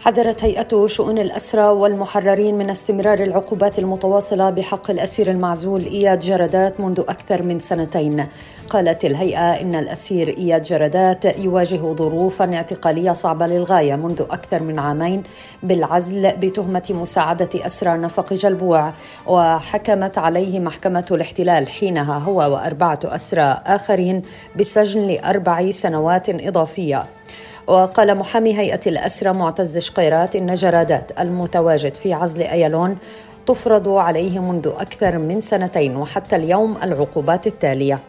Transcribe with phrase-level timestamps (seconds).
[0.00, 7.00] حذرت هيئة شؤون الأسرى والمحررين من استمرار العقوبات المتواصلة بحق الأسير المعزول إياد جردات منذ
[7.00, 8.26] أكثر من سنتين.
[8.70, 15.22] قالت الهيئة إن الأسير إياد جردات يواجه ظروفا اعتقالية صعبة للغاية منذ أكثر من عامين
[15.62, 18.92] بالعزل بتهمة مساعدة أسرى نفق جلبوع.
[19.26, 24.22] وحكمت عليه محكمة الاحتلال حينها هو وأربعة أسرى آخرين
[24.56, 27.06] بسجن لأربع سنوات إضافية.
[27.66, 32.98] وقال محامي هيئة الأسرى معتز شقيرات إن جرادات المتواجد في عزل أيلون
[33.46, 38.00] تفرض عليه منذ أكثر من سنتين وحتى اليوم العقوبات التالية.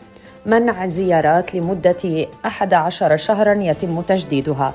[0.45, 4.73] منع زيارات لمدة 11 شهرا يتم تجديدها.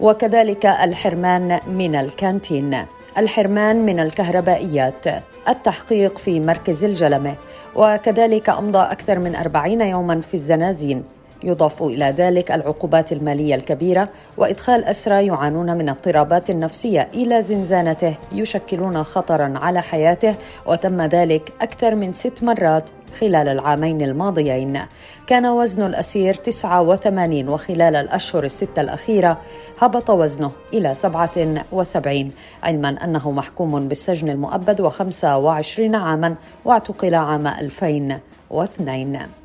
[0.00, 2.86] وكذلك الحرمان من الكانتين.
[3.18, 5.06] الحرمان من الكهربائيات.
[5.48, 7.34] التحقيق في مركز الجلمة.
[7.76, 11.04] وكذلك أمضى أكثر من أربعين يوما في الزنازين.
[11.44, 19.02] يضاف إلى ذلك العقوبات المالية الكبيرة وإدخال أسرى يعانون من اضطرابات نفسية إلى زنزانته يشكلون
[19.04, 20.34] خطرا على حياته
[20.66, 24.80] وتم ذلك أكثر من ست مرات خلال العامين الماضيين.
[25.26, 29.38] كان وزن الأسير 89 وخلال الأشهر الستة الأخيرة
[29.78, 32.30] هبط وزنه إلى 77
[32.62, 39.41] علما أنه محكوم بالسجن المؤبد و25 عاما واعتقل عام 2002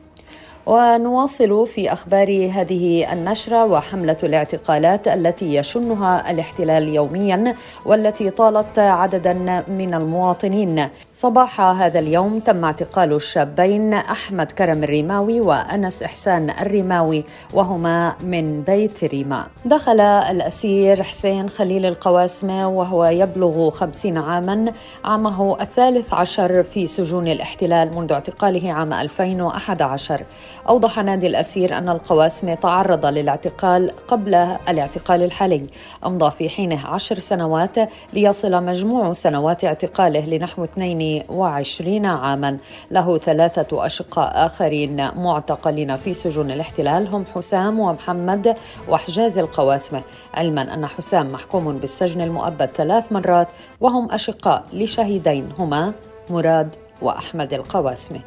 [0.67, 9.33] ونواصل في أخبار هذه النشرة وحملة الاعتقالات التي يشنها الاحتلال يوميا والتي طالت عددا
[9.67, 10.87] من المواطنين.
[11.13, 17.23] صباح هذا اليوم تم اعتقال الشابين أحمد كرم الريماوي وأنس إحسان الريماوي
[17.53, 19.47] وهما من بيت ريما.
[19.65, 24.73] دخل الأسير حسين خليل القواسمه وهو يبلغ خمسين عاما
[25.05, 30.23] عامه الثالث عشر في سجون الاحتلال منذ اعتقاله عام 2011
[30.69, 34.35] أوضح نادي الأسير أن القواسمة تعرض للاعتقال قبل
[34.69, 35.67] الاعتقال الحالي
[36.05, 37.75] أمضى في حينه عشر سنوات
[38.13, 42.57] ليصل مجموع سنوات اعتقاله لنحو 22 عاما.
[42.91, 48.55] له ثلاثة أشقاء آخرين معتقلين في سجون الاحتلال هم حسام ومحمد
[48.89, 50.01] وحجاز القواسمة
[50.33, 53.47] علما أن حسام محكوم بالسجن المؤبد ثلاث مرات
[53.81, 55.93] وهم أشقاء لشهيدين هما
[56.29, 58.19] مراد وأحمد القواسمة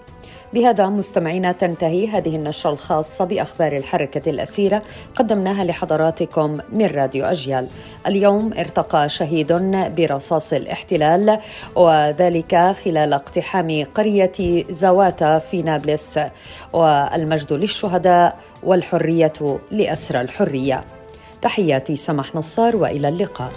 [0.55, 4.83] بهذا مستمعينا تنتهي هذه النشرة الخاصة بأخبار الحركة الأسيرة
[5.15, 7.69] قدمناها لحضراتكم من راديو أجيال.
[8.07, 9.53] اليوم ارتقى شهيد
[9.97, 11.39] برصاص الاحتلال
[11.77, 16.21] وذلك خلال اقتحام قرية زواتا في نابلس
[16.73, 20.85] والمجد للشهداء والحرية لأسرى الحرية.
[21.43, 23.53] تحياتي سمح نصار وإلى اللقاء.